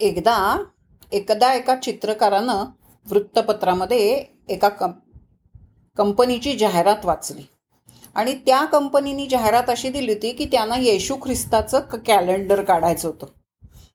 [0.00, 0.62] एकदा
[1.12, 2.64] एकदा एका चित्रकारानं
[3.06, 4.90] वृत्तपत्रामध्ये एका कं
[5.96, 7.42] कंपनीची जाहिरात वाचली.
[8.14, 13.26] आणि त्या कंपनीनी जाहिरात अशी दिली होती की त्यांना येशू ख्रिस्ताचं क कॅलेंडर काढायचं होतं.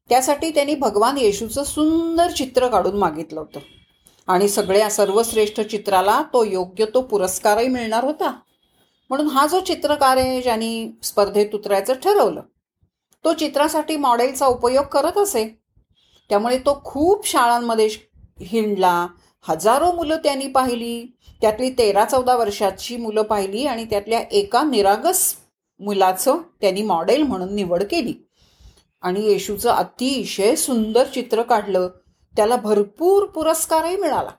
[0.10, 3.60] त्यासाठी त्यांनी भगवान येशूचं सुंदर चित्र काढून मागितलं होतं.
[4.28, 8.32] आणि सगळ्या सर्वश्रेष्ठ चित्राला तो योग्य तो पुरस्कारही मिळणार होता.
[9.10, 12.42] म्हणून हा जो चित्रकार आहे ज्यांनी स्पर्धेत उतरायचं ठरवलं
[13.26, 15.63] तो चित्रासाठी मॉडेलचा उपयोग करत असे.
[16.30, 17.90] त्यामुळे तो खूप शाळांमध्ये
[18.40, 19.08] हिंडला.
[19.42, 21.18] हजारो मुलं त्यांनी पाहिली.
[21.42, 25.36] त्यातली तेरा चौदा वर्षाची मुलं पाहिली आणि त्यातल्या एका निरागस
[25.80, 28.14] मुलाचं त्यांनी मॉडेल म्हणून निवड केली.
[29.02, 31.88] आणि येशूचं अतिशय सुंदर चित्र काढलं.
[32.36, 34.30] त्याला भरपूर पुरस्कारही मिळाला.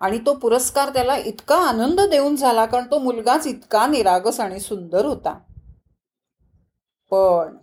[0.00, 5.04] आणि तो पुरस्कार त्याला इतका आनंद देऊन झाला कारण तो मुलगाच इतका निरागस आणि सुंदर
[5.04, 5.38] होता.
[7.10, 7.56] पण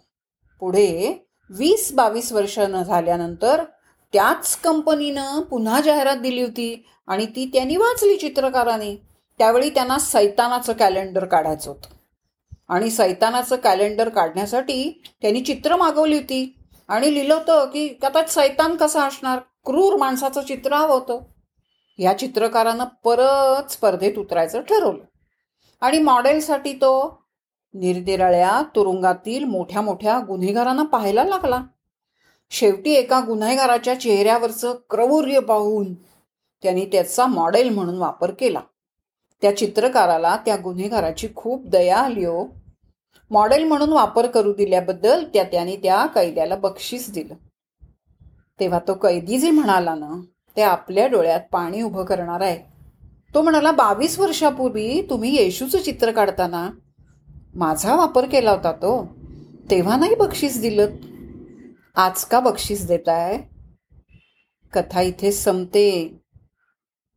[0.60, 3.64] पुढे वीस बावीस वर्षानं झाल्यानंतर
[4.14, 9.02] त्याच कंपनीनं पुन्हा जाहिरात दिली होती आणि ती त्यांनी वाचली चित्रकाराने.
[9.38, 11.88] त्यावेळी त्यांना सैतानाचं कॅलेंडर काढायचं होतं.
[12.68, 16.56] आणि सैतानाचं कॅलेंडर काढण्यासाठी त्यांनी चित्र मागवली होती.
[16.88, 19.40] आणि लिहिलं होतं की आता सैतान कसा असणार?
[19.66, 21.20] क्रूर माणसाचं चित्र हवं होतं.
[21.98, 25.04] या चित्रकारानं परत स्पर्धेत उतरायचं ठरवलं.
[25.82, 27.23] आणि मॉडेलसाठी तो
[27.74, 31.62] निरनिराळ्या तुरुंगातील मोठ्या मोठ्या गुन्हेगारांना पाहायला लागला.
[32.50, 35.94] शेवटी एका गुन्हेगाराच्या चेहऱ्यावरचं क्रौर्य पाहून
[36.64, 38.62] त्यांनी त्याचा मॉडेल म्हणून वापर केला.
[39.42, 42.46] त्या चित्रकाराला त्या गुन्हेगाराची खूप दया आली हो.
[43.32, 47.34] मॉडेल म्हणून वापर करू दिल्याबद्दल त्या त्याने त्या कैद्याला बक्षीस दिलं.
[48.60, 50.22] तेव्हा तो कैदी जे म्हणाला ना
[50.58, 52.58] ते आपल्या डोळ्यात पाणी उभं करणार आहे.
[53.34, 56.70] तो म्हणाला बावीस वर्षापूर्वी तुम्ही येशूचं चित्र काढताना
[57.56, 59.16] माझा वापर केला होता तो.
[59.72, 60.88] तेव्हा नाही बक्षीस दिलं.
[61.96, 63.38] आज का बक्षीस देताय?
[64.74, 66.20] कथा इथे संपते.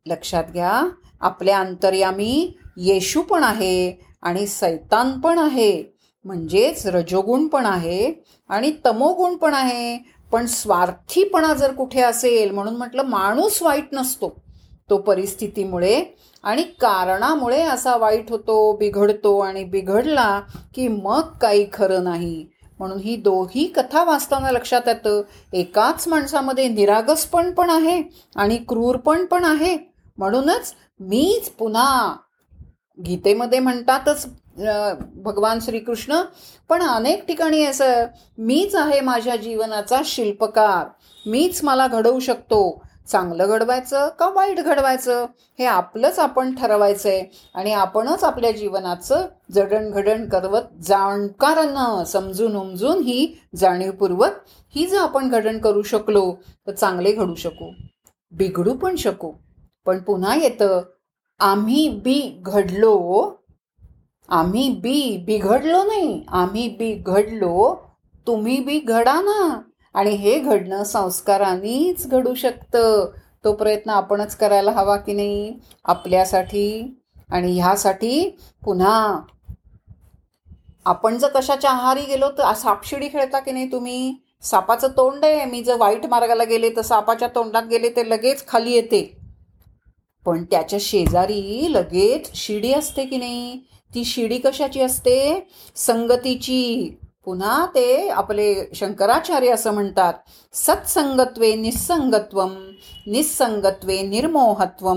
[0.05, 0.89] लक्षात घ्या
[1.21, 5.83] आपल्या अंतर्यामी येशू पण आहे आणि सैतान पण आहे.
[6.25, 8.13] म्हणजेच रजोगुण पण आहे
[8.49, 9.97] आणि तमोगुण पण आहे.
[10.31, 14.46] पण स्वार्थीपणा जर कुठे असेल म्हणून म्हटलं माणूस वाईट नसतो.
[14.89, 16.03] तो परिस्थितीमुळे
[16.43, 20.39] आणि कारणामुळे असा वाईट होतो बिघडतो आणि बिघडला
[20.75, 22.45] की मग काही खरं नाही.
[22.79, 25.21] म्हणून ही दोही कथा वाचताना लक्षात येतं.
[25.53, 28.01] एकाच माणसामध्ये निरागसपण पण आहे
[28.35, 29.77] आणि क्रूरपण पण आहे.
[30.17, 32.15] म्हणूनच मीच पुन्हा
[32.97, 34.25] गीतेमध्ये म्हणतातच
[35.15, 36.21] भगवान श्रीकृष्ण
[36.69, 38.05] पण अनेक ठिकाणी असं
[38.37, 40.87] मीच आहे माझ्या जीवनाचा शिल्पकार.
[41.25, 42.81] मीच मला घडवू शकतो.
[43.07, 45.25] चांगलं घडवायचं का वाईट घडवायचं?
[45.59, 47.23] हे आपलंच आपण ठरवायचं आहे
[47.55, 54.43] आणि आपणच आपल्या जीवनाचं जडणघडण करवत जाणकारानं समजून उमजून ही जाणीवपूर्वक
[54.75, 56.31] ही जर आपण घडण करू शकलो
[56.67, 57.71] तर चांगले घडू शकू.
[58.31, 59.31] बिघडू पण शकू.
[59.85, 60.81] पण पुन्हा येतं
[61.39, 63.33] आम्ही बी घडलो
[64.29, 67.75] आम्ही बी बिघडलो नाही आम्ही बी घडलो
[68.27, 69.61] तुम्ही बी घडा ना.
[69.97, 73.11] आणि हे घडणं संस्कारांनीच घडू शकतं.
[73.43, 75.53] तो प्रयत्न आपणच करायला हवा की नाही?
[75.85, 76.97] आपल्यासाठी
[77.29, 79.19] आणि ह्यासाठी पुन्हा
[80.85, 84.15] आपण जर कशाच्या आहारी गेलो तर सापशिडी खेळता की नाही तुम्ही?
[84.41, 85.45] सापाचं तोंड आहे.
[85.45, 89.17] मी जर वाईट मार्गाला गेले तर सापाच्या तोंडात गेले ते लगेच खाली येते.
[90.25, 93.59] पण त्याच्या शेजारी लगेच शिडी असते की नाही?
[93.95, 95.47] ती शिडी कशाची असते?
[95.75, 96.97] संगतीची.
[97.27, 100.13] पुन्हा ते आपले शंकराचार्य असं म्हणतात
[100.53, 102.53] सत्संगत्वे निसंगत्वम
[103.07, 104.93] निसंगत्वे निर्मोहत्व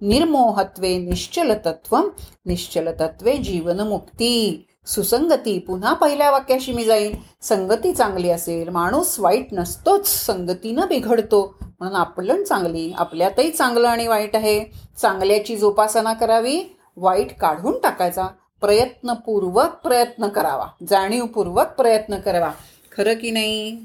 [0.00, 1.98] निर्मोहत्वे निश्चलतत्व
[2.46, 4.66] निश्चलतत्वे जीवनमुक्ती.
[4.86, 7.12] सुसंगती पुन्हा पहिल्या वाक्याशी मी जाईन.
[7.42, 11.54] संगती चांगली असेल माणूस वाईट नसतोच संगतीनं बिघडतो.
[11.62, 14.64] म्हणून आपलं चांगली आपल्यातही चांगलं आणि वाईट आहे.
[15.02, 18.26] चांगल्याची जोपासना करावी वाईट काढून टाकायचा.
[18.62, 20.66] प्रयत्नपूर्वक प्रयत्न करावा.
[20.88, 22.52] जाणीवपूर्वक प्रयत्न करावा.
[22.92, 23.78] खरं की नाही?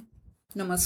[0.56, 0.78] नमस्कार.